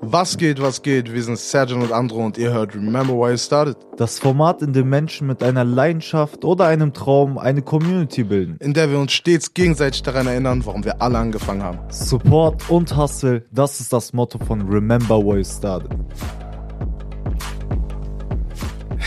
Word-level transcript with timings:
Was 0.00 0.36
geht, 0.36 0.60
was 0.60 0.82
geht? 0.82 1.12
Wir 1.12 1.22
sind 1.22 1.38
Sergeant 1.38 1.84
und 1.84 1.92
Andro 1.92 2.24
und 2.24 2.36
ihr 2.36 2.52
hört 2.52 2.74
Remember 2.74 3.14
Why 3.14 3.34
It 3.34 3.40
Started. 3.40 3.76
Das 3.96 4.18
Format, 4.18 4.62
in 4.62 4.72
dem 4.72 4.88
Menschen 4.88 5.26
mit 5.26 5.42
einer 5.42 5.64
Leidenschaft 5.64 6.44
oder 6.44 6.66
einem 6.66 6.92
Traum 6.92 7.38
eine 7.38 7.62
Community 7.62 8.24
bilden. 8.24 8.56
In 8.60 8.74
der 8.74 8.90
wir 8.90 8.98
uns 8.98 9.12
stets 9.12 9.54
gegenseitig 9.54 10.02
daran 10.02 10.26
erinnern, 10.26 10.64
warum 10.64 10.84
wir 10.84 11.00
alle 11.00 11.18
angefangen 11.18 11.62
haben. 11.62 11.78
Support 11.90 12.68
und 12.68 12.96
Hustle, 12.96 13.44
das 13.52 13.80
ist 13.80 13.92
das 13.92 14.12
Motto 14.12 14.38
von 14.38 14.62
Remember 14.68 15.18
Why 15.18 15.40
It 15.40 15.46
Started. 15.46 15.90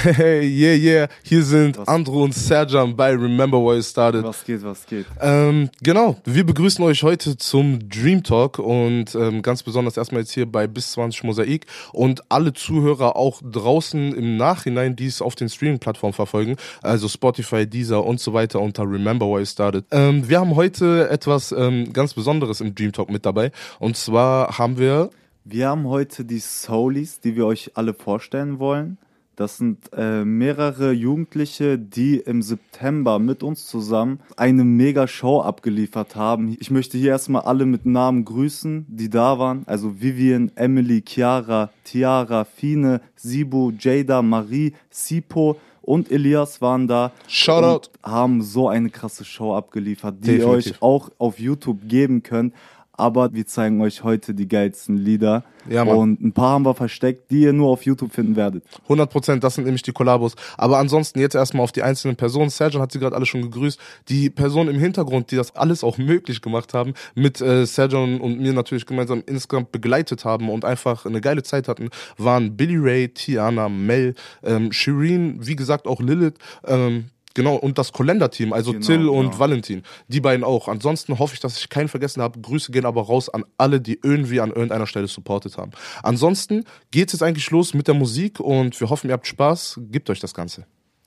Hey, 0.15 0.47
yeah, 0.47 0.75
yeah. 0.75 1.07
Hier 1.23 1.41
sind 1.41 1.79
Was? 1.79 1.87
Andro 1.87 2.23
und 2.23 2.35
Serjan 2.35 2.95
bei 2.95 3.09
Remember 3.09 3.57
Why 3.57 3.79
It 3.79 3.85
Started. 3.85 4.23
Was 4.23 4.43
geht, 4.43 4.63
was 4.63 4.85
geht? 4.85 5.07
Ähm, 5.19 5.71
genau, 5.81 6.17
wir 6.25 6.45
begrüßen 6.45 6.85
euch 6.85 7.01
heute 7.01 7.37
zum 7.37 7.89
Dream 7.89 8.21
Talk 8.21 8.59
und 8.59 9.15
ähm, 9.15 9.41
ganz 9.41 9.63
besonders 9.63 9.97
erstmal 9.97 10.21
jetzt 10.21 10.32
hier 10.32 10.46
bei 10.46 10.68
Bis 10.68 10.91
20 10.91 11.23
Mosaik 11.23 11.65
und 11.91 12.21
alle 12.29 12.54
Zuhörer 12.54 13.15
auch 13.15 13.41
draußen 13.43 14.13
im 14.13 14.37
Nachhinein, 14.37 14.96
die 14.96 15.07
es 15.07 15.23
auf 15.23 15.33
den 15.33 15.49
Streaming-Plattformen 15.49 16.13
verfolgen, 16.13 16.55
also 16.83 17.07
Spotify, 17.07 17.65
Deezer 17.65 18.05
und 18.05 18.19
so 18.19 18.32
weiter 18.33 18.61
unter 18.61 18.83
Remember 18.83 19.25
Why 19.25 19.41
It 19.41 19.47
Started. 19.47 19.85
Ähm, 19.89 20.29
wir 20.29 20.39
haben 20.39 20.55
heute 20.55 21.10
etwas 21.10 21.51
ähm, 21.51 21.93
ganz 21.93 22.13
Besonderes 22.13 22.61
im 22.61 22.75
Dream 22.75 22.91
Talk 22.91 23.10
mit 23.10 23.25
dabei 23.25 23.51
und 23.79 23.97
zwar 23.97 24.60
haben 24.60 24.77
wir 24.77 25.10
Wir 25.46 25.69
haben 25.69 25.87
heute 25.87 26.25
die 26.25 26.39
Soulies, 26.39 27.21
die 27.21 27.35
wir 27.35 27.47
euch 27.47 27.71
alle 27.74 27.96
vorstellen 27.96 28.60
wollen. 28.60 28.99
Das 29.36 29.57
sind 29.57 29.89
äh, 29.94 30.24
mehrere 30.24 30.92
Jugendliche, 30.92 31.78
die 31.78 32.17
im 32.17 32.42
September 32.42 33.20
mit 33.20 33.44
uns 33.44 33.67
zusammen 33.67 34.20
eine 34.38 34.64
mega 34.64 35.08
Show 35.08 35.42
abgeliefert 35.42 36.16
haben. 36.16 36.56
Ich 36.59 36.72
möchte 36.72 36.98
hier 36.98 37.11
erstmal 37.11 37.42
alle 37.42 37.66
mit 37.66 37.86
Namen 37.86 38.23
grüßen, 38.23 38.86
die 38.88 39.09
da 39.09 39.38
waren. 39.38 39.64
Also 39.66 40.02
Vivian, 40.02 40.52
Emily, 40.56 41.03
Chiara, 41.06 41.70
Tiara, 41.84 42.45
Fine, 42.45 43.02
Sibu, 43.16 43.72
Jada, 43.77 44.22
Marie, 44.22 44.73
Sipo 44.89 45.58
und 45.81 46.11
Elias 46.11 46.61
waren 46.61 46.88
da. 46.88 47.11
Shoutout. 47.27 47.89
Und 48.03 48.11
haben 48.11 48.42
so 48.42 48.70
eine 48.70 48.89
krasse 48.89 49.25
Show 49.25 49.53
abgeliefert, 49.53 50.16
die 50.22 50.31
ihr 50.31 50.38
Definitiv. 50.39 50.72
euch 50.72 50.81
auch 50.81 51.09
auf 51.17 51.39
YouTube 51.39 51.88
geben 51.88 52.23
könnt. 52.23 52.53
Aber 52.97 53.33
wir 53.33 53.45
zeigen 53.45 53.81
euch 53.81 54.03
heute 54.03 54.33
die 54.33 54.47
geilsten 54.47 54.97
Lieder. 54.97 55.43
Ja, 55.69 55.83
Mann. 55.83 55.97
und 55.97 56.21
ein 56.21 56.31
paar 56.31 56.51
haben 56.51 56.65
wir 56.65 56.75
versteckt, 56.75 57.31
die 57.31 57.41
ihr 57.41 57.53
nur 57.53 57.69
auf 57.69 57.85
YouTube 57.85 58.13
finden 58.13 58.35
werdet. 58.35 58.63
100 58.83 59.09
Prozent, 59.09 59.43
das 59.43 59.55
sind 59.55 59.63
nämlich 59.63 59.81
die 59.81 59.91
Kollabos. 59.91 60.35
Aber 60.57 60.77
ansonsten 60.77 61.19
jetzt 61.19 61.35
erstmal 61.35 61.63
auf 61.63 61.71
die 61.71 61.81
einzelnen 61.81 62.15
Personen. 62.15 62.49
Sergeant 62.49 62.83
hat 62.83 62.91
sie 62.91 62.99
gerade 62.99 63.15
alle 63.15 63.25
schon 63.25 63.41
gegrüßt. 63.41 63.79
Die 64.09 64.29
Personen 64.29 64.69
im 64.73 64.79
Hintergrund, 64.79 65.31
die 65.31 65.35
das 65.35 65.55
alles 65.55 65.83
auch 65.83 65.97
möglich 65.97 66.41
gemacht 66.41 66.73
haben, 66.73 66.93
mit 67.15 67.41
äh, 67.41 67.65
Sergeant 67.65 68.21
und 68.21 68.39
mir 68.39 68.53
natürlich 68.53 68.85
gemeinsam 68.85 69.23
insgesamt 69.25 69.71
begleitet 69.71 70.23
haben 70.23 70.49
und 70.49 70.65
einfach 70.65 71.05
eine 71.05 71.21
geile 71.21 71.43
Zeit 71.43 71.67
hatten, 71.67 71.89
waren 72.17 72.55
Billy 72.55 72.77
Ray, 72.77 73.09
Tiana, 73.09 73.69
Mel, 73.69 74.13
ähm, 74.43 74.71
Shireen, 74.71 75.45
wie 75.45 75.55
gesagt 75.55 75.87
auch 75.87 75.99
Lilith, 75.99 76.35
ähm, 76.65 77.05
Genau, 77.36 77.55
und 77.55 77.78
das 77.78 77.91
Kolender-Team, 77.91 78.53
also 78.53 78.72
Genau, 78.72 78.86
Till 78.86 79.08
und 79.09 79.25
genau. 79.25 79.39
Valentin. 79.39 79.83
Die 80.08 80.22
beiden 80.22 80.44
auch. 80.44 80.67
Ansonsten 80.67 81.19
hoffe 81.19 81.36
ich, 81.36 81.42
dass 81.42 81.59
ich 81.59 81.69
keinen 81.69 81.89
vergessen 81.89 82.22
habe. 82.22 82.39
Grüße 82.39 82.72
gehen 82.72 82.86
aber 82.86 83.03
raus 83.03 83.30
an 83.30 83.44
alle, 83.58 83.80
die 83.80 84.00
irgendwie 84.02 84.39
an 84.39 84.50
irgendeiner 84.50 84.88
Stelle 84.88 85.08
supportet 85.08 85.58
haben. 85.58 85.72
Ansonsten 86.02 86.64
geht's 86.92 87.14
jetzt 87.14 87.22
eigentlich 87.22 87.52
los 87.52 87.73
mit 87.73 87.88
der 87.88 87.94
Musik 87.94 88.39
und 88.39 88.80
wir 88.80 88.89
hoffen, 88.89 89.09
ihr 89.09 89.14
habt 89.14 89.27
Spaß. 89.27 89.81
Gebt 89.92 90.09
euch 90.09 90.19
das 90.19 90.33
Ganze. 90.33 90.66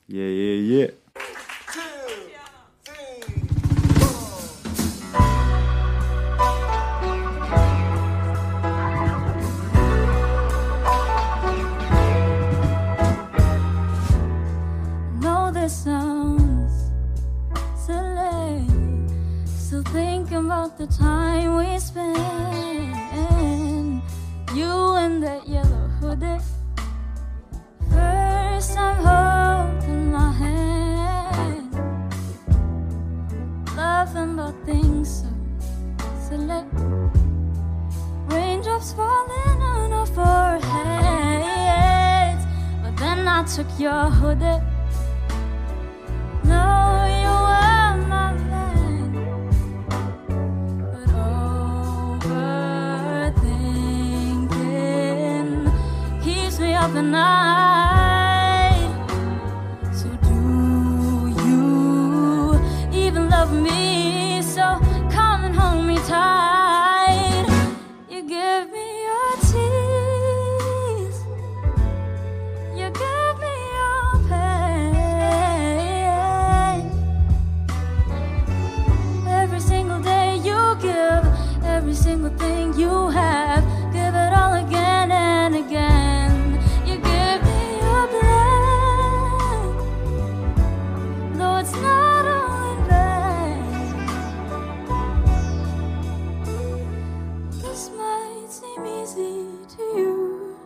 Yeah, 0.08 0.28
yeah, 0.28 0.80
yeah. 0.80 0.88
About 20.48 20.78
the 20.78 20.86
time 20.86 21.56
we 21.56 21.78
spent. 21.78 22.16
You 24.56 24.96
in 25.04 25.20
that 25.20 25.46
yellow 25.46 25.88
hoodie. 26.00 26.40
First 27.90 28.72
time 28.72 28.96
holding 29.08 30.10
my 30.10 30.32
hand. 30.32 31.70
Laughing 33.76 34.30
about 34.38 34.54
things 34.64 35.08
so 35.20 35.28
silly. 36.26 36.62
Raindrops 38.28 38.94
falling 38.94 39.60
on 39.74 39.92
our 39.92 40.06
foreheads. 40.16 41.44
But 42.82 42.96
then 42.96 43.28
I 43.28 43.44
took 43.44 43.68
your 43.78 44.08
hoodie. 44.08 44.67
the 56.98 57.02
night. 57.02 57.67
Easy 99.08 99.46
to 99.76 99.82
you. 99.96 100.56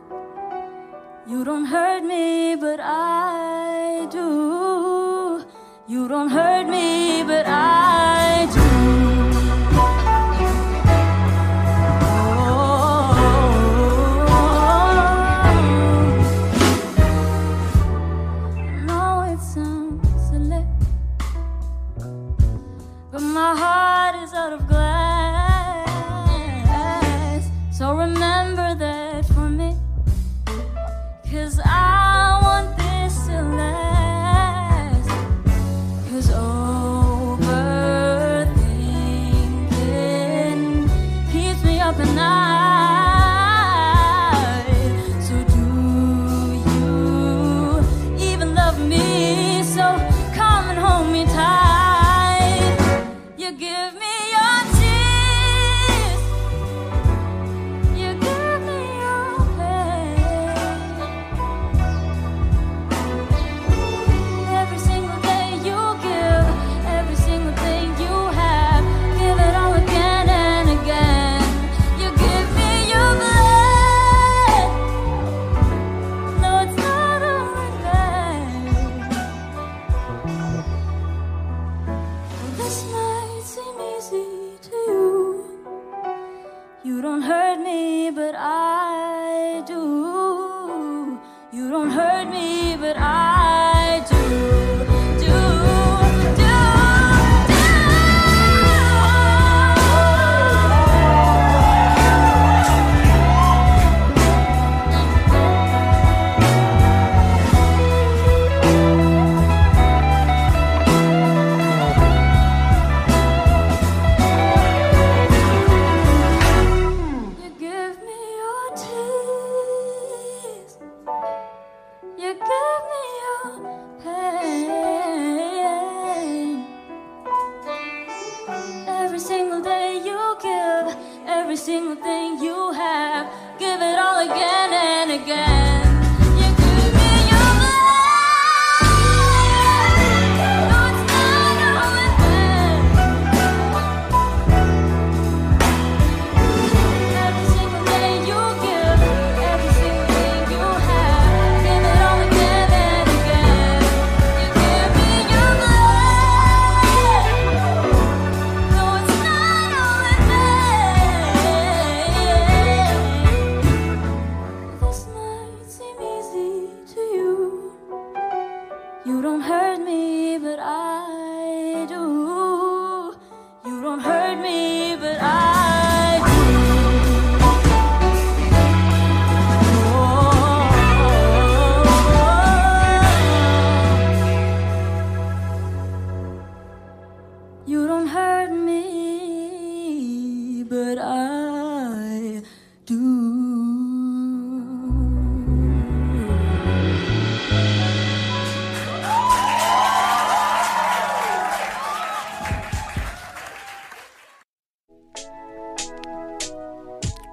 You 1.29 1.45
don't 1.45 1.67
hurt 1.67 2.03
me, 2.05 2.57
but 2.57 2.81
I 2.83 4.09
do. 4.11 5.45
You 5.87 6.09
don't 6.09 6.29
hurt 6.29 6.67
me, 6.69 7.23
but 7.23 7.47
I 7.47 7.92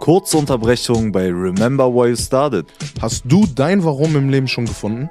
Kurze 0.09 0.37
Unterbrechung 0.37 1.11
bei 1.11 1.27
Remember 1.27 1.93
Why 1.93 2.09
You 2.09 2.15
Started. 2.15 2.65
Hast 2.99 3.25
du 3.25 3.45
dein 3.45 3.83
Warum 3.83 4.15
im 4.15 4.29
Leben 4.29 4.47
schon 4.47 4.65
gefunden? 4.65 5.07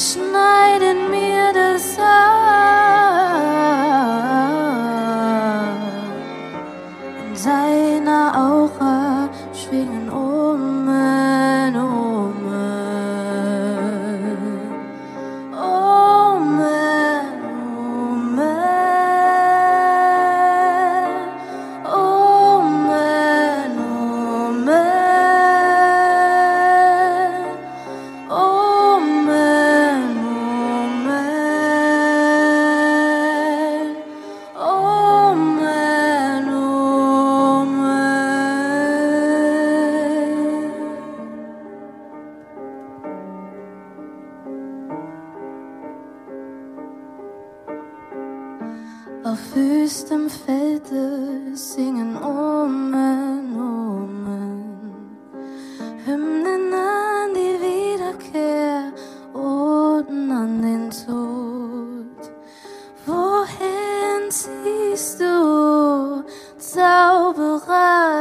Krishna. 0.00 0.29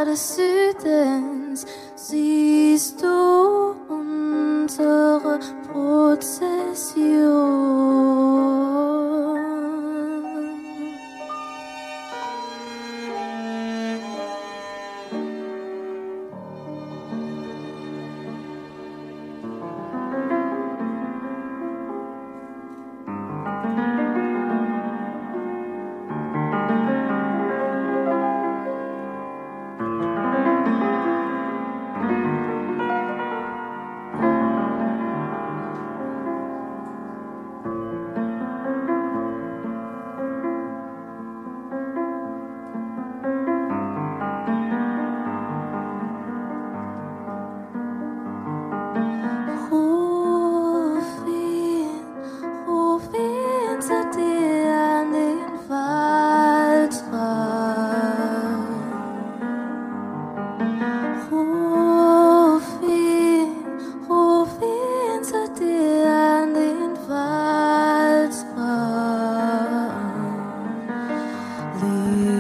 the 0.09 0.15
suit 0.15 1.08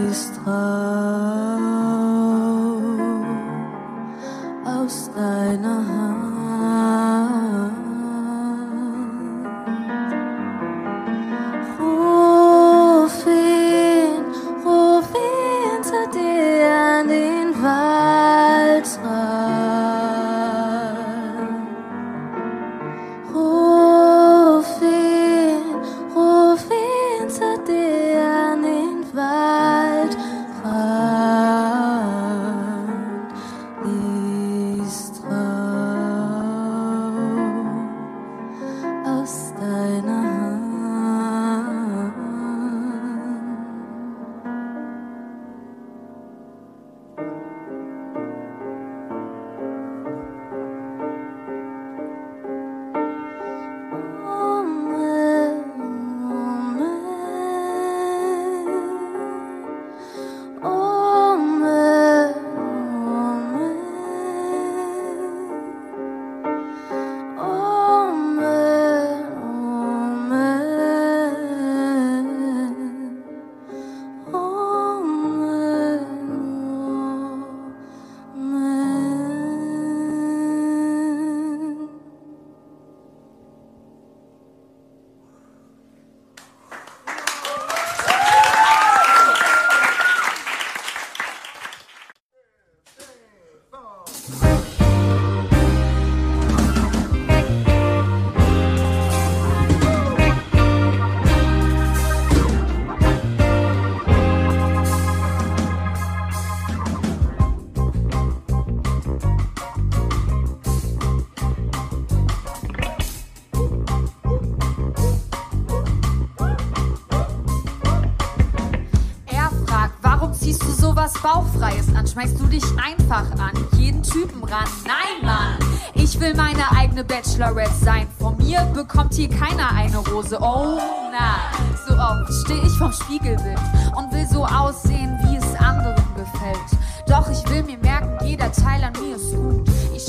Orchestra. 0.09 0.78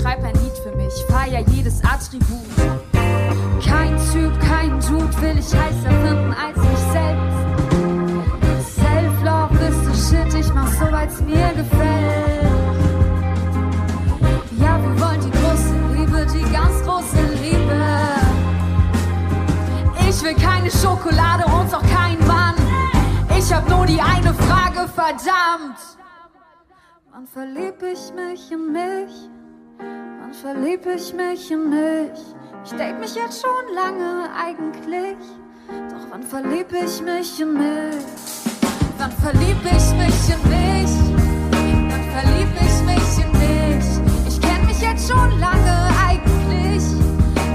Schreibe 0.01 0.25
ein 0.27 0.35
Lied 0.35 0.57
für 0.63 0.75
mich, 0.77 0.93
feier 1.09 1.45
jedes 1.49 1.83
Attribut. 1.85 2.47
Kein 3.65 3.97
Typ, 4.13 4.33
kein 4.41 4.81
Dude 4.81 5.21
will 5.21 5.39
ich 5.39 5.55
heißer 5.55 5.91
finden 5.91 6.35
als 6.35 6.57
mich 6.57 6.79
selbst. 6.93 7.41
Self-Love 8.77 9.59
ist 9.69 9.85
so 9.85 10.17
shit, 10.17 10.35
ich 10.35 10.53
mach 10.55 10.69
so, 10.69 10.91
weil's 10.91 11.21
mir 11.21 11.53
gefällt. 11.55 12.51
Ja, 14.59 14.81
wir 14.83 15.01
wollen 15.01 15.21
die 15.21 15.31
große 15.31 15.75
Liebe, 15.95 16.27
die 16.33 16.53
ganz 16.53 16.83
große 16.83 17.23
Liebe. 17.43 17.81
Ich 20.09 20.23
will 20.23 20.35
keine 20.35 20.71
Schokolade 20.71 21.45
und 21.45 21.75
auch 21.75 21.83
keinen 21.83 22.27
Mann. 22.27 22.55
Ich 23.39 23.53
hab 23.53 23.69
nur 23.69 23.85
die 23.87 24.01
eine 24.01 24.33
Frage, 24.35 24.89
verdammt. 24.89 25.79
Wann 27.13 27.27
verlieb 27.27 27.83
ich 27.83 28.13
mich 28.15 28.51
in 28.51 28.73
mich? 28.73 29.40
Wann 29.81 30.33
verlieb 30.33 30.87
ich 30.87 31.15
mich 31.15 31.51
in 31.51 31.71
mich? 31.71 32.21
Ich 32.65 32.73
date 32.73 32.99
mich 33.01 33.15
jetzt 33.15 33.41
schon 33.41 33.75
lange 33.75 34.29
eigentlich. 34.35 35.17
Doch 35.91 36.07
wann 36.11 36.23
verlieb 36.23 36.73
ich 36.73 37.01
mich 37.03 37.41
in 37.41 37.55
mich? 37.55 38.05
Wann 38.99 39.13
verlieb 39.13 39.57
ich 39.65 39.87
mich 39.97 40.29
in 40.29 40.43
mich? 40.51 40.93
Wann 41.89 42.05
verlieb 42.15 42.49
ich 42.57 42.77
mich 42.85 43.25
in 43.25 43.33
mich? 43.33 43.87
Ich 44.29 44.41
kenn 44.41 44.67
mich 44.67 44.81
jetzt 44.81 45.09
schon 45.09 45.39
lange 45.39 45.89
eigentlich. 46.07 46.85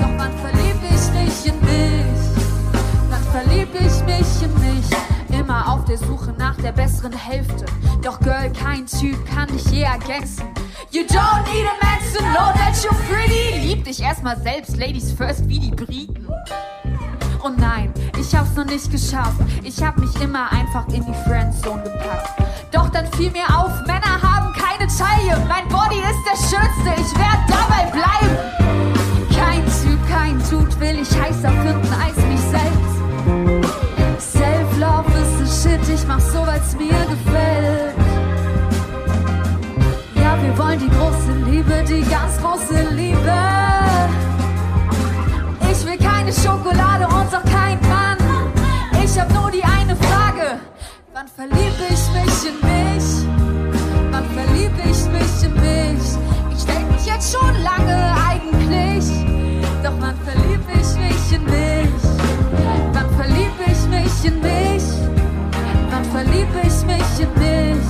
Doch 0.01 0.17
wann 0.17 0.33
verlieb 0.39 0.79
ich 0.83 1.05
mich 1.13 1.45
in 1.45 1.59
mich? 1.61 2.21
Wann 3.09 3.23
verlieb 3.31 3.69
ich 3.73 4.03
mich 4.05 4.43
in 4.43 4.53
mich? 4.59 5.04
Immer 5.45 5.71
auf 5.71 5.85
der 5.85 5.99
Suche 5.99 6.33
nach 6.39 6.55
der 6.55 6.71
besseren 6.71 7.13
Hälfte. 7.13 7.65
Doch 8.01 8.19
Girl, 8.19 8.51
kein 8.51 8.87
Typ 8.87 9.15
kann 9.27 9.47
dich 9.47 9.63
je 9.65 9.83
ergänzen. 9.83 10.45
You 10.89 11.03
don't 11.03 11.43
need 11.53 11.67
a 11.67 11.85
man 11.85 11.99
to 12.15 12.23
know 12.31 12.51
that 12.55 12.73
you're 12.81 12.97
pretty. 13.07 13.59
Lieb 13.59 13.85
dich 13.85 14.01
erstmal 14.01 14.41
selbst, 14.41 14.75
Ladies 14.75 15.11
first, 15.11 15.47
wie 15.47 15.59
die 15.59 15.69
Briten. 15.69 16.27
Und 17.43 17.59
nein, 17.59 17.93
ich 18.19 18.35
hab's 18.35 18.55
noch 18.55 18.65
nicht 18.65 18.89
geschafft. 18.89 19.39
Ich 19.61 19.83
hab 19.83 19.99
mich 19.99 20.19
immer 20.19 20.51
einfach 20.51 20.87
in 20.87 21.05
die 21.05 21.29
Friendzone 21.29 21.83
gepackt. 21.83 22.41
Doch 22.71 22.89
dann 22.89 23.05
fiel 23.11 23.29
mir 23.29 23.47
auf, 23.55 23.85
Männer 23.85 24.19
haben 24.19 24.51
keine 24.53 24.87
Taille. 24.87 25.39
Mein 25.47 25.67
Body 25.67 25.99
ist 25.99 26.25
der 26.25 26.57
schönste, 26.57 26.99
ich 26.99 27.19
werd 27.19 27.47
dabei 27.47 27.91
bleiben. 27.91 28.35
Kein 29.37 29.63
Typ, 29.65 29.99
kein 30.09 30.39
Dude 30.49 30.79
will 30.79 30.97
ich 30.99 31.21
heißer 31.21 31.44
Wann 51.25 51.49
verlieb 51.49 51.73
ich 51.89 52.03
mich 52.13 52.51
in 52.51 52.55
mich? 52.61 53.25
Wann 54.11 54.25
verlieb 54.25 54.71
ich 54.77 55.05
mich 55.09 55.43
in 55.43 55.53
mich? 55.55 56.05
Ich 56.55 56.65
denk 56.65 56.91
mich 56.91 57.05
jetzt 57.07 57.33
schon 57.33 57.55
lange 57.63 58.13
eigentlich. 58.29 59.05
Doch 59.81 59.93
wann 59.99 60.15
verlieb 60.17 60.61
ich 60.69 60.95
mich 60.99 61.31
in 61.31 61.43
mich? 61.45 62.03
Wann 62.93 63.09
verlieb 63.15 63.53
ich 63.65 63.87
mich 63.87 64.25
in 64.25 64.39
mich? 64.39 64.83
Wann 65.89 66.05
verlieb 66.05 66.47
ich 66.61 66.85
mich 66.85 67.19
in 67.19 67.33
mich? 67.39 67.87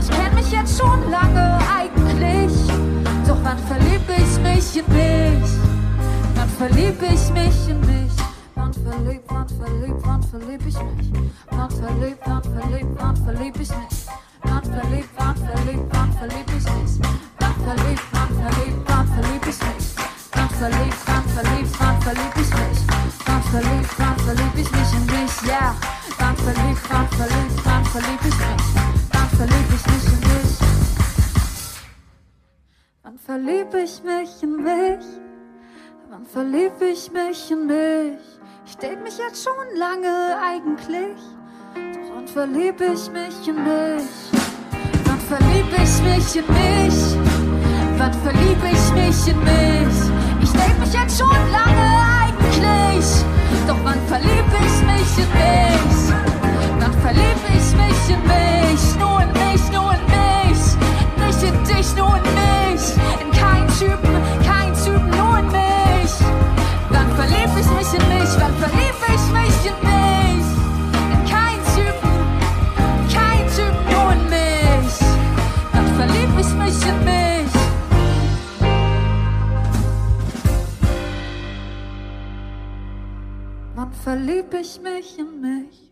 Ich 0.00 0.08
kenn 0.08 0.34
mich 0.34 0.50
jetzt 0.50 0.78
schon 0.78 1.10
lange 1.10 1.58
eigentlich. 1.76 2.54
Doch 3.26 3.38
wann 3.42 3.58
verlieb 3.58 4.08
ich 4.08 4.40
mich 4.40 4.76
in 4.78 4.94
mich? 4.94 5.50
Wann 6.36 6.48
verlieb 6.48 7.02
ich 7.02 7.30
mich 7.34 7.68
in 7.68 7.80
mich? 7.80 8.12
Wann 8.54 8.72
verlieb, 8.72 9.27
wann 9.48 9.66
verlieb, 9.66 9.96
wann 10.04 10.22
verlieb 10.22 10.66
ich 10.66 10.74
mich? 10.82 11.12
Wann 11.50 11.70
verlieb, 11.70 12.18
wann 12.24 12.42
verlieb, 12.42 12.86
wann 12.96 13.16
verlieb 13.16 13.54
ich 13.60 13.68
mich? 13.70 14.06
Wann 14.42 14.62
verlieb, 14.62 15.08
wann 15.16 15.36
verlieb, 15.36 15.80
wann 15.90 16.12
verlieb 16.12 16.46
ich 16.48 16.64
mich? 16.64 17.00
Wann 17.38 17.54
verlieb, 17.54 18.00
wann 18.12 18.28
verlieb, 18.28 18.74
wann 18.86 19.08
verlieb 19.08 19.46
ich 19.46 19.58
mich? 19.58 19.94
Wann 20.32 20.50
verlieb, 20.50 20.94
wann 21.06 21.28
verlieb, 21.28 21.68
wann 21.78 22.02
verlieb 22.02 22.36
ich 22.36 22.50
mich? 22.50 22.80
Wann 23.26 23.42
verlieb, 23.42 23.88
wann 23.98 24.18
verlieb 24.18 24.54
ich 24.56 24.70
mich 24.70 24.92
in 24.92 25.06
mich? 25.06 25.42
Ja. 25.46 25.74
Wann 26.18 26.36
verlieb, 26.36 26.78
wann 26.90 27.08
verlieb, 27.08 27.64
wann 27.64 27.84
verlieb 27.84 28.20
ich 28.20 28.38
mich? 28.38 28.64
Wann 29.12 29.28
verlieb 29.28 29.68
ich 29.74 29.86
mich 29.86 30.12
in 30.12 30.20
mich? 30.20 30.58
Wann 33.02 33.18
verlieb 33.18 33.74
ich 33.74 34.02
mich 34.02 34.42
in 34.42 34.62
mich? 34.62 35.27
Wann 36.10 36.24
verlieb 36.24 36.72
ich 36.80 37.12
mich 37.12 37.50
in 37.50 37.66
mich? 37.66 38.18
Ich 38.64 38.78
date 38.78 39.02
mich 39.02 39.18
jetzt 39.18 39.44
schon 39.44 39.76
lange 39.76 40.38
eigentlich. 40.42 41.20
Doch 41.74 42.14
wann 42.14 42.26
verlieb 42.26 42.80
ich 42.80 43.10
mich 43.10 43.46
in 43.46 43.62
mich? 43.62 44.08
Wann 45.04 45.20
verlieb 45.20 45.66
ich 45.70 46.02
mich 46.02 46.36
in 46.36 46.46
mich? 46.46 46.98
Wann 47.98 48.12
verlieb 48.24 48.56
ich 48.64 48.92
mich 48.94 49.28
in 49.28 49.38
mich? 49.44 49.98
Ich 50.42 50.52
date 50.52 50.78
mich 50.80 50.94
jetzt 50.94 51.18
schon 51.18 51.40
lange 51.52 51.88
eigentlich. 52.22 53.06
Doch 53.66 53.76
wann 53.84 54.00
verlieb 54.06 54.48
ich 54.64 54.76
mich 54.88 55.12
in 55.18 55.30
mich? 55.36 56.14
Wann 56.80 56.92
verlieb 57.02 57.40
ich 57.52 57.68
mich 57.76 58.02
in 58.08 58.22
mich? 58.32 58.96
Nur 58.98 59.20
in 59.20 59.32
mich, 59.32 59.70
nur 59.70 59.92
in 59.92 60.04
mich. 60.16 60.62
Nicht 61.26 61.42
in 61.42 61.64
dich, 61.64 61.94
nur 61.96 62.16
in 62.16 62.22
mich. 62.22 62.96
In 63.20 63.27
verlieb 67.28 67.50
ich 67.60 67.70
mich 67.76 67.92
in 67.92 68.08
mich? 68.08 68.30
Wann 68.40 68.54
verlieb 68.56 68.98
ich 69.14 69.24
mich 69.38 69.58
in 69.70 69.78
mich? 69.88 70.46
In 71.12 71.22
keinen 71.28 71.64
Typen, 71.74 72.16
kein 73.12 73.44
Typen, 73.54 73.84
nur 73.92 74.12
in 74.12 74.24
mich. 74.30 74.94
Wann 75.72 75.86
verlieb 75.96 76.30
ich 76.38 76.52
mich 76.54 76.78
in 76.86 76.98
mich? 77.04 77.52
Wann 83.74 83.92
verlieb 83.92 84.54
ich 84.54 84.80
mich 84.80 85.18
in 85.18 85.40
mich? 85.40 85.84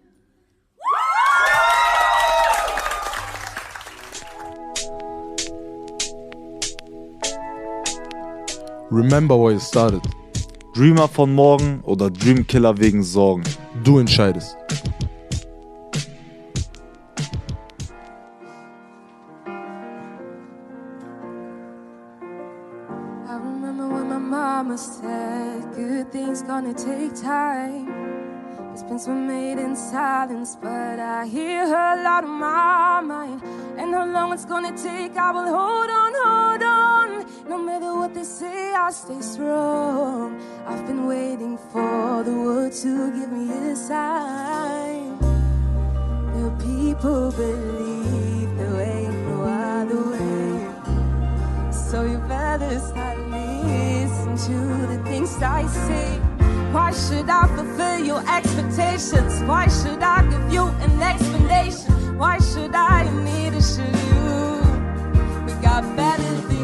Remember 8.89 9.37
where 9.37 9.53
you 9.53 9.59
started. 9.59 10.01
Dreamer 10.77 11.09
von 11.09 11.35
morgen 11.35 11.81
oder 11.85 12.11
Dreamkiller 12.11 12.77
wegen 12.77 13.03
Sorgen? 13.03 13.43
Du 13.83 13.99
entscheidest. 13.99 14.59
I 23.27 23.39
remember 23.39 23.89
when 23.89 24.07
my 24.07 24.19
mama 24.19 24.77
said, 24.77 25.63
Good 25.75 26.13
things 26.13 26.43
gonna 26.43 26.75
take 26.75 27.15
time. 27.15 27.89
Misspents 28.73 29.07
were 29.07 29.15
made 29.15 29.59
in 29.59 29.75
silence, 29.75 30.59
but 30.61 30.99
I 31.01 31.25
hear 31.27 31.67
her 31.67 32.03
loud 32.05 32.25
in 32.25 32.39
my 32.39 33.01
mind. 33.01 33.43
And 33.79 33.95
how 33.95 34.05
long 34.05 34.35
it's 34.35 34.45
gonna 34.45 34.77
take, 34.77 35.17
I 35.17 35.33
will 35.33 35.49
hold 35.49 35.89
on, 35.89 36.13
hold 36.23 36.63
on. 36.63 37.06
No 37.49 37.59
matter 37.59 37.95
what 37.95 38.13
they 38.13 38.25
say, 38.25 38.75
I'll 38.75 38.93
stay 38.93 39.21
strong. 39.21 40.41
I've 40.67 40.85
been 40.85 41.07
waiting 41.07 41.57
for 41.57 42.25
the 42.25 42.33
world 42.33 42.73
to 42.83 43.13
give 43.13 43.31
me 43.31 43.71
a 43.71 43.77
sign. 43.77 45.17
Will 46.35 46.51
people 46.59 47.31
believe 47.31 48.57
there 48.59 48.81
ain't 48.81 49.15
no 49.29 49.45
other 49.45 50.03
way? 50.11 51.71
So 51.71 52.03
you 52.03 52.19
better 52.27 52.81
start 52.81 53.17
listening 53.31 54.37
to 54.49 54.87
the 54.93 55.01
things 55.05 55.41
I 55.41 55.69
say. 55.69 56.19
Why 56.73 56.91
should 56.91 57.31
I 57.31 57.47
fulfill 57.55 57.99
your 58.05 58.23
expectations? 58.29 59.41
Why 59.45 59.69
should 59.69 60.03
I 60.03 60.29
give 60.29 60.53
you 60.53 60.65
an 60.67 61.01
explanation? 61.01 62.19
Why 62.19 62.39
should 62.39 62.75
I 62.75 63.05
need 63.23 63.53
to 63.53 63.63
show 63.63 63.87
you? 64.11 65.47
We 65.47 65.53
got 65.63 65.85
better 65.97 66.56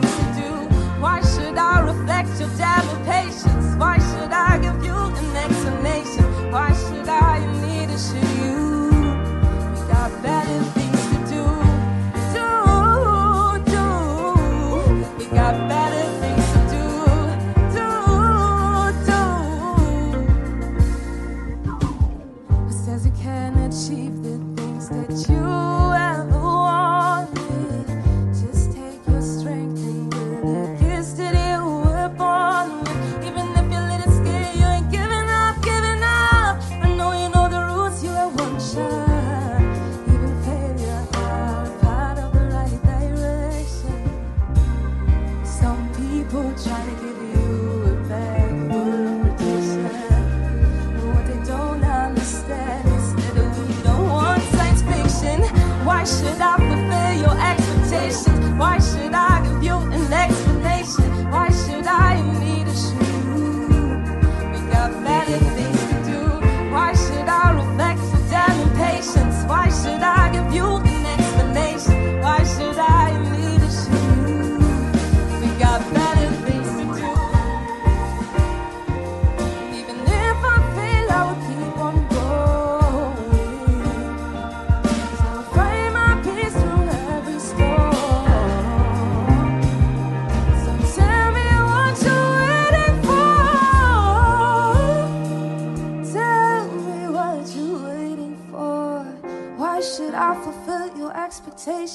Reflect 2.23 2.41
your 2.41 2.57
damn 2.57 3.05
patience. 3.05 3.75
Why 3.77 3.99
should 3.99 4.31
I 4.31 4.59
give 4.59 4.85
you 4.85 4.95
an 4.95 5.37
explanation? 5.37 6.53
Why 6.53 6.73
should 6.73 7.09
I 7.09 7.41
need 7.63 7.89
to 7.89 7.99
show 7.99 8.45
you? 8.45 9.01
We 9.73 9.93
got 9.93 10.23
better 10.23 10.82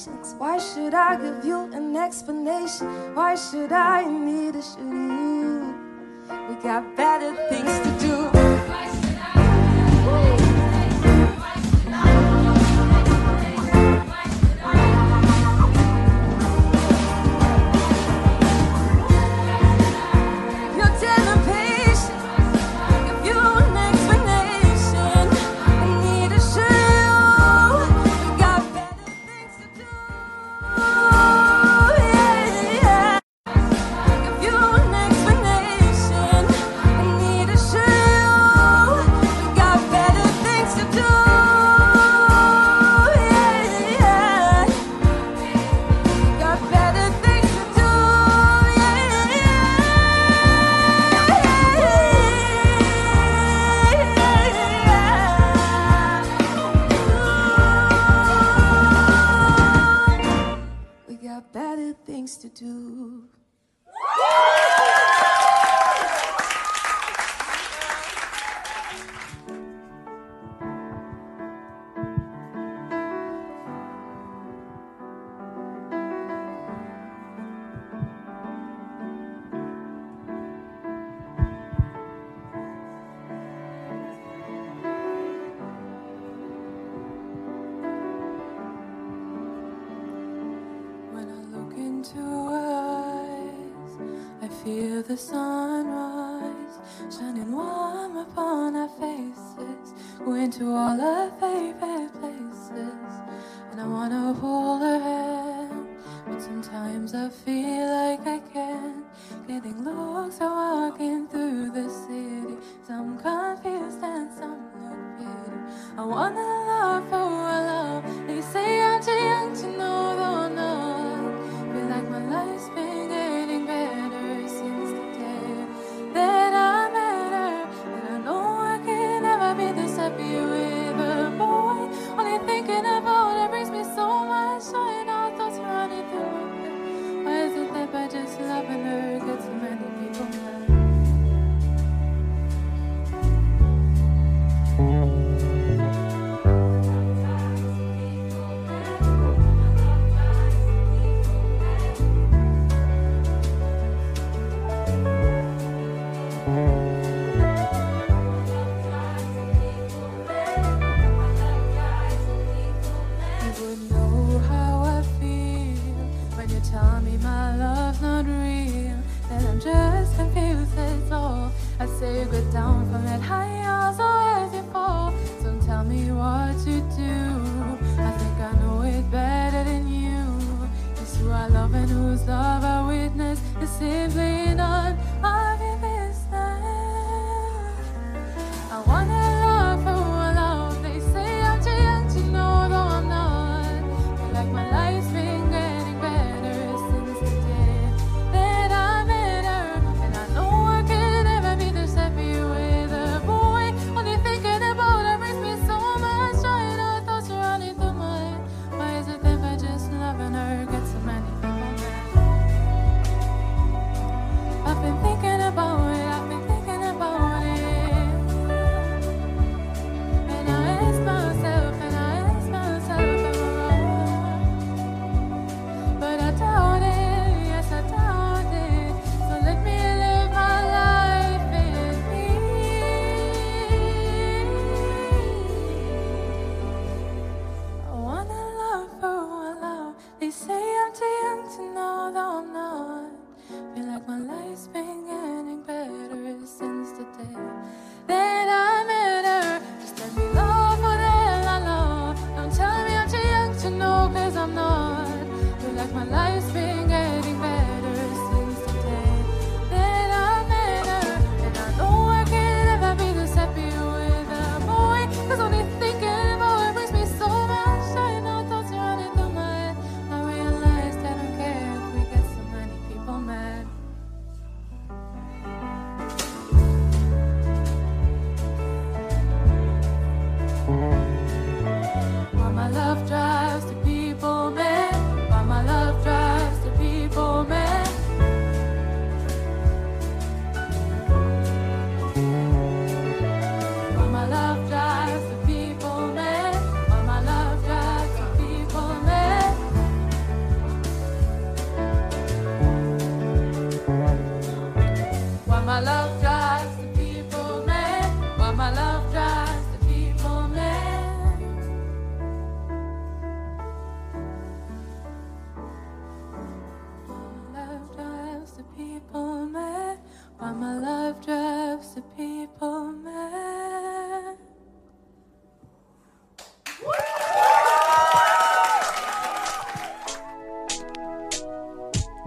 patience. 0.07 0.35
Why 0.37 0.57
should 0.57 0.93
I 0.93 1.15
give 1.15 1.45
you 1.45 1.69
an 1.73 1.95
explanation? 1.95 2.87
Why 3.15 3.35
should 3.35 3.71
I, 3.71 4.05
need 4.05 4.53
to 4.53 4.61
should 4.61 4.79
you? 4.79 5.75
We 6.49 6.55
got 6.55 6.95
better 6.95 7.35
things 7.49 7.79
to 7.79 8.07
do. 8.07 8.26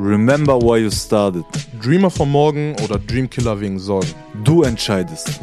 Remember 0.02 0.54
why 0.58 0.78
you 0.78 0.90
started. 0.90 1.44
Dreamer 1.78 2.10
vom 2.10 2.30
Morgen 2.30 2.74
oder 2.82 2.98
Dreamkiller 2.98 3.60
wegen 3.60 3.78
Sorgen. 3.78 4.08
Du 4.44 4.62
entscheidest. 4.62 5.40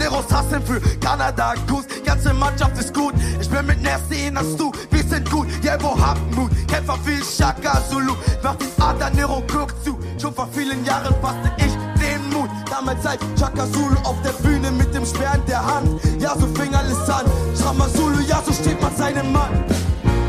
Neros 0.00 0.32
hassen 0.32 0.62
für 0.64 0.80
Kanada, 0.98 1.52
Goose, 1.68 1.86
ganze 2.04 2.32
Mannschaft 2.32 2.78
ist 2.78 2.94
gut. 2.94 3.14
Ich 3.38 3.50
bin 3.50 3.66
mit 3.66 3.82
Nasty 3.82 4.28
in 4.28 4.34
das 4.34 4.56
Du, 4.56 4.72
wir 4.90 5.04
sind 5.04 5.30
gut. 5.30 5.46
Jebo, 5.62 5.94
hab 6.00 6.18
Mut, 6.34 6.50
Kämpfer 6.66 6.96
viel 7.04 7.22
Shaka 7.22 7.82
Zulu. 7.90 8.14
Mach 8.42 8.56
den 8.56 8.68
Ader, 8.80 9.10
Nero, 9.10 9.42
guck 9.46 9.74
zu. 9.84 9.98
Schon 10.20 10.32
vor 10.34 10.48
vielen 10.52 10.82
Jahren 10.86 11.14
fasste 11.20 11.52
ich 11.58 11.74
den 12.00 12.22
Mut. 12.30 12.48
Damals 12.70 13.04
als 13.04 13.20
Chaka 13.38 13.70
Zulu 13.72 13.96
auf 14.04 14.16
der 14.22 14.32
Bühne 14.42 14.70
mit 14.70 14.94
dem 14.94 15.04
Speer 15.04 15.34
in 15.34 15.44
der 15.44 15.64
Hand. 15.64 16.00
Ja, 16.18 16.34
so 16.34 16.46
fing 16.46 16.74
alles 16.74 17.08
an. 17.10 17.26
Schrama 17.54 17.86
Zulu, 17.92 18.20
ja, 18.26 18.42
so 18.42 18.54
steht 18.54 18.80
man 18.80 18.96
seinem 18.96 19.30
Mann. 19.30 19.64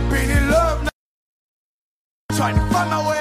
Bin 0.10 0.30
in 0.30 0.50
love, 0.50 0.82
Trying 2.36 2.56
to 2.56 2.62
find 2.74 2.90
my 2.90 3.08
way, 3.08 3.21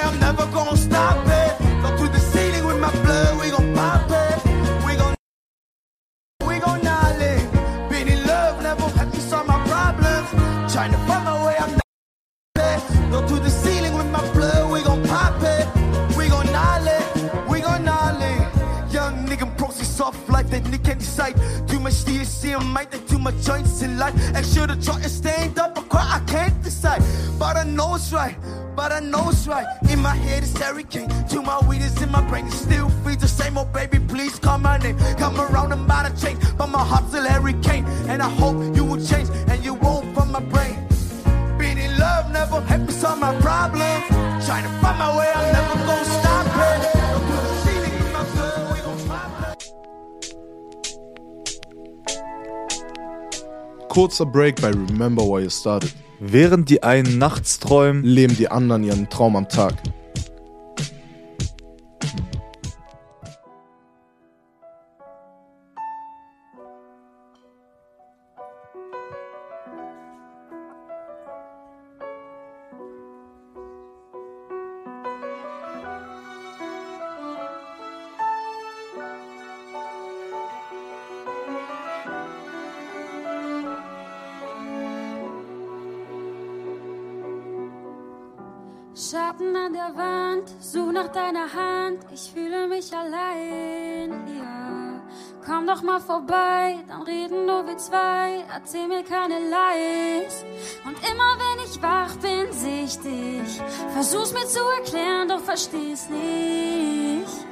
but 28.81 28.93
I 28.93 29.01
know 29.01 29.29
it's 29.29 29.47
right. 29.47 29.67
In 29.91 30.01
my 30.01 30.15
head 30.15 30.43
it's 30.43 30.55
King. 30.89 31.09
To 31.29 31.43
my 31.43 31.59
weed 31.69 31.83
is 31.83 32.01
in 32.01 32.11
my 32.11 32.23
brain, 32.31 32.47
it 32.47 32.53
still 32.53 32.89
feeds 33.05 33.21
the 33.21 33.29
same 33.29 33.59
old 33.59 33.71
baby. 33.75 33.99
Please 33.99 34.39
call 34.39 34.57
my 34.57 34.79
name. 34.79 34.97
Come 35.19 35.39
around 35.39 35.73
and 35.73 35.87
by 35.87 36.09
the 36.09 36.13
change, 36.23 36.39
but 36.57 36.69
my 36.69 36.83
heart's 36.91 37.09
still 37.09 37.27
Harry 37.33 37.53
Kane. 37.67 37.85
And 38.09 38.23
I 38.23 38.31
hope 38.41 38.57
you 38.75 38.85
will 38.87 39.03
change, 39.11 39.29
and 39.51 39.63
you 39.63 39.75
won't 39.75 40.07
from 40.15 40.33
my 40.33 40.41
brain. 40.53 40.77
Being 41.59 41.77
in 41.77 41.93
love 41.99 42.33
never 42.33 42.59
helped 42.63 42.93
solve 42.93 43.19
my 43.19 43.35
problems. 43.47 44.07
Trying 44.47 44.65
to 44.65 44.73
find 44.81 44.99
my 44.99 45.11
way, 45.19 45.29
I'm 45.39 45.49
never 45.57 45.77
gonna 45.89 46.17
stop 46.17 46.47
it. 46.69 46.81
Kurzer 53.91 54.25
Break 54.25 54.59
bei 54.63 54.71
Remember 54.71 55.23
Why 55.23 55.41
You 55.41 55.51
Started. 55.51 55.93
Während 56.23 56.69
die 56.69 56.83
einen 56.83 57.17
nachts 57.17 57.61
träumen, 57.61 58.05
Leben 58.05 58.37
die 58.37 58.51
anderen 58.51 58.85
ihren 58.85 59.09
Traum 59.09 59.37
am 59.37 59.49
Tag. 59.49 59.73
Reden 97.11 97.47
nur 97.47 97.67
wir 97.67 97.77
zwei, 97.79 98.45
erzähl 98.55 98.87
mir 98.89 99.03
keine 99.03 99.39
Lies. 99.55 100.45
Und 100.85 100.97
immer 101.11 101.33
wenn 101.43 101.65
ich 101.67 101.83
wach 101.83 102.15
bin, 102.17 102.53
seh 102.53 102.85
ich 102.85 102.99
dich. 102.99 103.61
Versuch's 103.93 104.33
mir 104.33 104.47
zu 104.47 104.61
erklären, 104.79 105.29
doch 105.29 105.41
versteh's 105.41 106.09
nicht. 106.09 107.47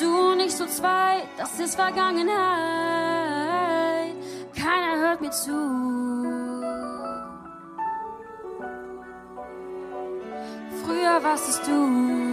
Du 0.00 0.32
und 0.32 0.40
ich 0.40 0.54
so 0.54 0.66
zwei, 0.66 1.22
das 1.38 1.58
ist 1.58 1.76
Vergangenheit. 1.76 2.36
Keiner 4.54 4.96
hört 5.02 5.20
mir 5.20 5.30
zu. 5.30 5.52
Früher 10.84 11.22
warst 11.22 11.48
es 11.48 11.62
du. 11.62 12.25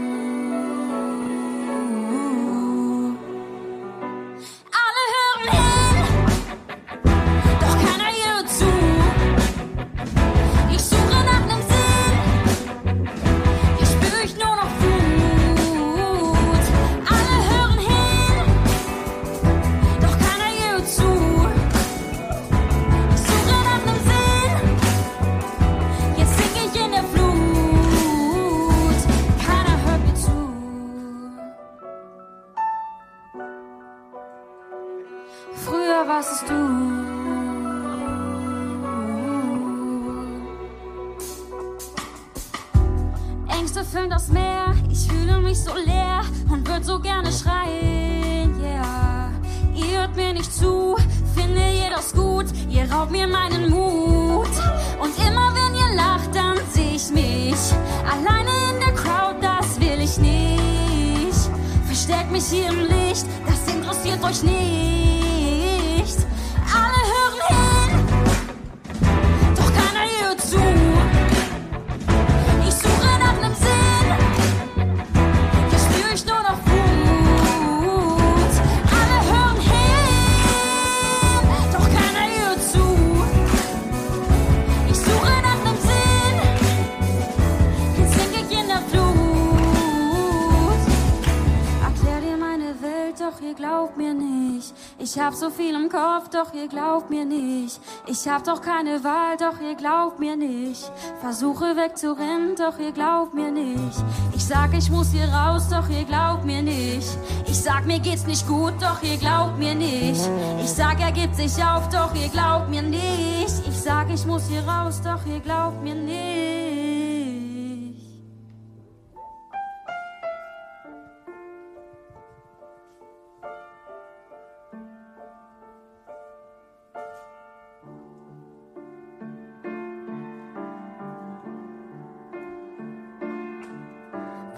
Hab 95.34 95.40
so 95.40 95.50
viel 95.50 95.74
im 95.74 95.90
Kopf, 95.90 96.30
doch 96.30 96.54
ihr 96.54 96.68
glaubt 96.68 97.10
mir 97.10 97.26
nicht. 97.26 97.82
Ich 98.06 98.28
hab 98.28 98.44
doch 98.44 98.62
keine 98.62 99.04
Wahl, 99.04 99.36
doch 99.36 99.60
ihr 99.60 99.74
glaubt 99.74 100.20
mir 100.20 100.36
nicht. 100.36 100.92
Versuche 101.22 101.76
wegzurennen, 101.76 102.56
doch 102.56 102.78
ihr 102.78 102.92
glaubt 102.92 103.34
mir 103.34 103.50
nicht. 103.50 103.98
Ich 104.36 104.46
sag, 104.46 104.78
ich 104.78 104.92
muss 104.92 105.12
hier 105.12 105.28
raus, 105.28 105.70
doch 105.70 105.90
ihr 105.90 106.04
glaubt 106.04 106.46
mir 106.46 106.62
nicht. 106.62 107.18
Ich 107.48 107.60
sag, 107.60 107.88
mir 107.88 108.00
geht's 108.00 108.28
nicht 108.28 108.48
gut, 108.48 108.74
doch 108.80 109.02
ihr 109.02 109.18
glaubt 109.18 109.58
mir 109.58 109.74
nicht. 109.74 110.22
Ich 110.62 110.70
sag, 110.70 111.00
er 111.02 111.12
gibt 111.12 111.36
sich 111.36 111.64
auf, 111.64 111.90
doch 111.90 112.14
ihr 112.14 112.30
glaubt 112.30 112.70
mir 112.70 112.84
nicht. 112.84 113.68
Ich 113.68 113.80
sag, 113.82 114.12
ich 114.14 114.28
muss 114.28 114.44
hier 114.48 114.64
raus, 114.68 115.02
doch 115.04 115.26
ihr 115.26 115.40
glaubt 115.40 115.82
mir 115.82 115.96
nicht. 115.96 116.63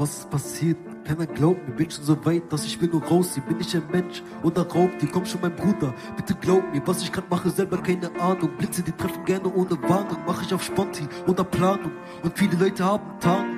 Was 0.05 0.19
ist 0.19 0.29
passiert? 0.29 0.77
Keiner 1.03 1.25
glaubt 1.25 1.67
mir, 1.67 1.73
bin 1.73 1.89
schon 1.89 2.03
so 2.03 2.25
weit, 2.27 2.53
dass 2.53 2.63
ich 2.63 2.79
will 2.79 2.89
nur 2.89 3.03
rausziehen. 3.03 3.43
Bin 3.47 3.59
ich 3.59 3.75
ein 3.75 3.81
Mensch 3.91 4.21
oder 4.43 4.61
Raubtier? 4.61 5.09
Komm 5.11 5.25
schon, 5.25 5.41
mein 5.41 5.55
Bruder, 5.55 5.95
bitte 6.15 6.35
glaub 6.35 6.61
mir, 6.71 6.79
was 6.85 7.01
ich 7.01 7.11
grad 7.11 7.27
mache, 7.31 7.49
selber 7.49 7.79
keine 7.79 8.11
Ahnung. 8.21 8.51
Blitze, 8.55 8.83
die 8.83 8.91
treffen 8.91 9.25
gerne 9.25 9.51
ohne 9.51 9.71
Warnung, 9.89 10.19
mach 10.27 10.43
ich 10.43 10.53
auf 10.53 10.61
Sponti 10.61 11.07
oder 11.25 11.43
Planung. 11.43 11.91
Und 12.21 12.37
viele 12.37 12.55
Leute 12.55 12.85
haben 12.85 13.19
Tarnung. 13.19 13.57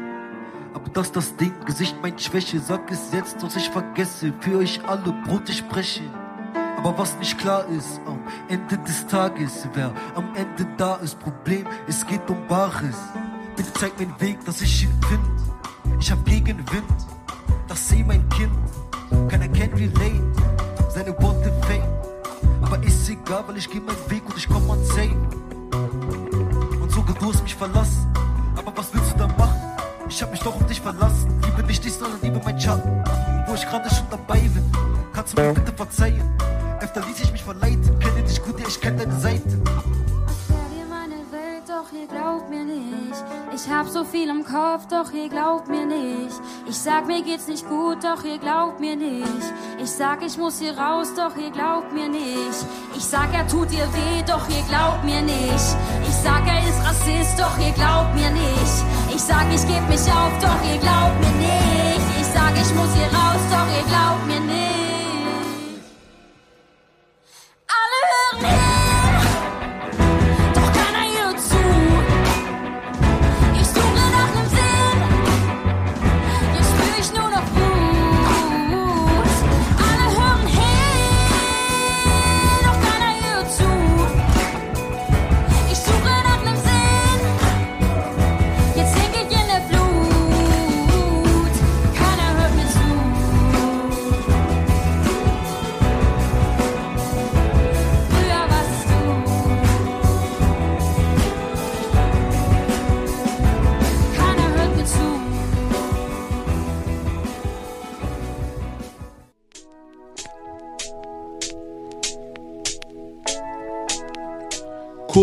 Aber 0.73 0.89
das 0.93 1.11
das 1.11 1.35
Ding, 1.35 1.51
Gesicht 1.65 2.01
meint 2.01 2.21
Schwäche, 2.21 2.61
sag 2.61 2.89
es 2.91 3.11
jetzt, 3.11 3.41
sonst 3.41 3.57
ich 3.57 3.69
vergesse. 3.69 4.31
Für 4.39 4.59
euch 4.59 4.79
alle 4.87 5.13
Brot, 5.25 5.49
ich 5.49 5.57
spreche. 5.57 6.03
Aber 6.77 6.97
was 6.97 7.19
nicht 7.19 7.37
klar 7.37 7.67
ist, 7.77 7.99
am 8.05 8.21
Ende 8.47 8.77
des 8.77 9.05
Tages, 9.07 9.67
wer 9.73 9.93
am 10.15 10.33
Ende 10.33 10.65
da 10.77 10.95
ist, 10.95 11.19
Problem, 11.19 11.67
es 11.89 12.07
geht 12.07 12.29
um 12.29 12.47
Bares. 12.47 12.95
Bitte 13.57 13.73
zeig 13.73 13.99
mir 13.99 14.05
den 14.05 14.21
Weg, 14.21 14.45
dass 14.45 14.61
ich 14.61 14.83
ihn 14.83 14.93
find. 15.09 15.36
Ich 15.99 16.11
hab 16.11 16.23
Gegenwind, 16.25 16.83
das 17.67 17.89
seh 17.89 18.03
mein 18.03 18.27
Kind. 18.29 18.51
Keiner 19.29 19.47
kennt 19.47 19.73
relate, 19.73 20.21
seine 20.93 21.11
Worte 21.21 21.51
fake. 21.67 21.81
Aber 22.61 22.81
ist 22.83 23.09
egal, 23.09 23.43
weil 23.47 23.57
ich 23.57 23.69
geh 23.69 23.79
meinen 23.79 23.97
Weg 24.09 24.23
und 24.25 24.37
ich 24.37 24.47
komm 24.47 24.69
an 24.69 24.83
safe. 24.85 25.15
Und 26.81 26.91
sogar 26.91 27.15
du 27.19 27.33
hast 27.33 27.43
mich 27.43 27.55
verlassen. 27.55 28.05
Aber 28.55 28.71
was 28.75 28.93
willst 28.93 29.13
du 29.13 29.17
da 29.17 29.27
machen? 29.27 29.59
Ich 30.09 30.21
hab 30.21 30.31
mich 30.31 30.39
doch 30.39 30.55
auf 30.55 30.65
dich 30.67 30.81
verlassen. 30.81 31.41
Liebe 31.45 31.63
nicht 31.67 31.83
dich, 31.83 31.93
sondern 31.93 32.19
liebe 32.21 32.39
mein 32.43 32.59
Schatten. 32.59 33.03
Wo 33.47 33.53
ich 33.55 33.65
gerade 33.65 33.89
schon 33.93 34.07
dabei 34.09 34.39
bin, 34.39 34.63
kannst 35.13 35.37
du 35.37 35.41
mir 35.41 35.53
bitte 35.53 35.73
verzeihen. 35.73 36.23
Öfter 36.79 37.01
ließ 37.05 37.19
ich 37.21 37.31
mich 37.31 37.43
verleiten, 37.43 37.99
kenne 37.99 38.23
dich 38.23 38.41
gut, 38.41 38.59
ja, 38.59 38.67
ich 38.67 38.79
kenn 38.79 38.97
deine 38.97 39.19
Seite. 39.19 39.59
Doch 41.77 41.93
ihr 41.93 42.07
glaubt 42.07 42.49
mir 42.49 42.63
nicht. 42.63 43.23
Ich 43.53 43.69
hab 43.69 43.87
so 43.87 44.03
viel 44.03 44.29
im 44.29 44.43
Kopf, 44.43 44.87
doch 44.87 45.11
ihr 45.11 45.29
glaubt 45.29 45.67
mir 45.67 45.85
nicht. 45.85 46.35
Ich 46.67 46.77
sag, 46.77 47.05
mir 47.05 47.21
geht's 47.21 47.47
nicht 47.47 47.67
gut, 47.69 48.03
doch 48.03 48.23
ihr 48.23 48.39
glaubt 48.39 48.79
mir 48.79 48.95
nicht. 48.95 49.45
Ich 49.77 49.91
sag, 49.91 50.23
ich 50.25 50.37
muss 50.37 50.59
hier 50.59 50.75
raus, 50.75 51.13
doch 51.15 51.35
ihr 51.37 51.51
glaubt 51.51 51.93
mir 51.93 52.09
nicht. 52.09 52.65
Ich 52.95 53.05
sag, 53.05 53.31
er 53.31 53.47
tut 53.47 53.71
ihr 53.71 53.87
weh, 53.93 54.23
doch 54.25 54.49
ihr 54.49 54.63
glaubt 54.67 55.03
mir 55.03 55.21
nicht. 55.21 55.69
Ich 56.09 56.17
sag, 56.23 56.47
er 56.47 56.67
ist 56.67 56.81
Rassist, 56.83 57.37
doch 57.37 57.57
ihr 57.59 57.73
glaubt 57.73 58.15
mir 58.15 58.31
nicht. 58.31 58.77
Ich 59.13 59.21
sag, 59.21 59.45
ich 59.53 59.61
geb 59.67 59.87
mich 59.87 60.05
auf, 60.11 60.33
doch 60.41 60.61
ihr 60.71 60.79
glaubt 60.79 60.86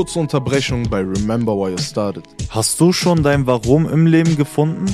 Kurze 0.05 0.19
Unterbrechung 0.19 0.83
bei 0.91 0.99
Remember 0.99 1.57
Why 1.57 1.71
You 1.71 1.79
Started. 1.79 2.25
Hast 2.51 2.79
du 2.79 2.93
schon 2.93 3.23
dein 3.23 3.47
Warum 3.47 3.89
im 3.89 4.05
Leben 4.05 4.37
gefunden? 4.37 4.85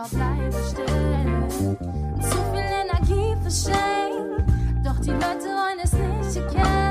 immer 0.00 0.08
bleibe 0.08 0.56
still. 0.68 1.76
Zu 2.20 2.38
viel 2.52 2.68
Energie 2.84 3.36
verschenkt, 3.42 4.44
doch 4.84 4.98
die 5.00 5.10
Leute 5.10 5.48
wollen 5.48 5.78
es 5.82 5.92
nicht 5.92 6.36
erkennen. 6.36 6.89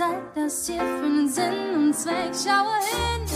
Erzählt 0.00 0.34
das 0.34 0.66
hier 0.66 0.80
für 0.80 1.04
einen 1.04 1.28
Sinn 1.28 1.74
und 1.74 1.94
Zweck? 1.94 2.32
Schau 2.32 2.64
hin, 2.80 3.26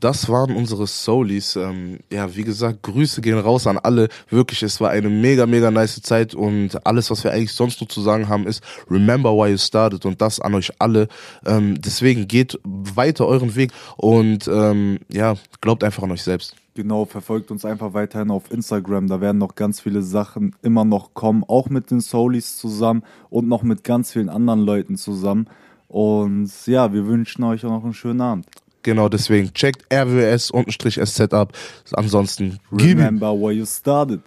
das 0.00 0.28
waren 0.28 0.54
unsere 0.54 0.86
Soulies. 0.86 1.56
Ähm, 1.56 1.98
ja, 2.12 2.34
wie 2.34 2.44
gesagt, 2.44 2.82
Grüße 2.82 3.20
gehen 3.20 3.38
raus 3.38 3.66
an 3.66 3.78
alle. 3.78 4.08
Wirklich, 4.30 4.62
es 4.62 4.80
war 4.80 4.90
eine 4.90 5.08
mega, 5.08 5.46
mega 5.46 5.70
nice 5.70 6.00
Zeit 6.02 6.34
und 6.34 6.86
alles, 6.86 7.10
was 7.10 7.24
wir 7.24 7.32
eigentlich 7.32 7.52
sonst 7.52 7.80
nur 7.80 7.88
zu 7.88 8.00
sagen 8.00 8.28
haben, 8.28 8.46
ist 8.46 8.62
Remember 8.90 9.32
why 9.32 9.50
you 9.50 9.58
started 9.58 10.04
und 10.04 10.20
das 10.20 10.40
an 10.40 10.54
euch 10.54 10.70
alle. 10.78 11.08
Ähm, 11.46 11.80
deswegen 11.80 12.28
geht 12.28 12.58
weiter 12.64 13.26
euren 13.26 13.54
Weg 13.54 13.72
und 13.96 14.48
ähm, 14.48 14.98
ja, 15.12 15.34
glaubt 15.60 15.84
einfach 15.84 16.02
an 16.02 16.12
euch 16.12 16.22
selbst. 16.22 16.54
Genau, 16.74 17.06
verfolgt 17.06 17.50
uns 17.50 17.64
einfach 17.64 17.92
weiterhin 17.92 18.30
auf 18.30 18.52
Instagram. 18.52 19.08
Da 19.08 19.20
werden 19.20 19.38
noch 19.38 19.56
ganz 19.56 19.80
viele 19.80 20.02
Sachen 20.02 20.54
immer 20.62 20.84
noch 20.84 21.12
kommen, 21.12 21.42
auch 21.48 21.68
mit 21.70 21.90
den 21.90 22.00
Soulies 22.00 22.56
zusammen 22.56 23.02
und 23.30 23.48
noch 23.48 23.64
mit 23.64 23.82
ganz 23.82 24.12
vielen 24.12 24.28
anderen 24.28 24.60
Leuten 24.60 24.96
zusammen. 24.96 25.48
Und 25.88 26.50
ja, 26.66 26.92
wir 26.92 27.06
wünschen 27.06 27.42
euch 27.42 27.64
auch 27.64 27.70
noch 27.70 27.82
einen 27.82 27.94
schönen 27.94 28.20
Abend. 28.20 28.46
Genau, 28.82 29.08
deswegen 29.08 29.52
checkt 29.52 29.84
RWS-SZ 29.92 31.32
ab. 31.32 31.52
Ansonsten. 31.92 32.58
Remember 32.70 33.32
where 33.32 33.52
you 33.52 33.66
started. 33.66 34.20